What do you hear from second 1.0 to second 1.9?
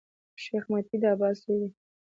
د عباس زوی دﺉ.